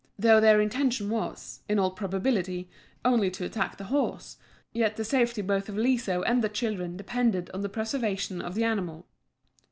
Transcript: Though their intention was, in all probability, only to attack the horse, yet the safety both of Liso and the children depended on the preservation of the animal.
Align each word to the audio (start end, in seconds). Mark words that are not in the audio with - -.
Though 0.17 0.39
their 0.41 0.59
intention 0.59 1.11
was, 1.11 1.59
in 1.69 1.77
all 1.77 1.91
probability, 1.91 2.67
only 3.05 3.29
to 3.29 3.45
attack 3.45 3.77
the 3.77 3.83
horse, 3.83 4.37
yet 4.73 4.95
the 4.95 5.03
safety 5.05 5.43
both 5.43 5.69
of 5.69 5.77
Liso 5.77 6.23
and 6.23 6.41
the 6.43 6.49
children 6.49 6.97
depended 6.97 7.51
on 7.53 7.61
the 7.61 7.69
preservation 7.69 8.41
of 8.41 8.55
the 8.55 8.63
animal. 8.63 9.05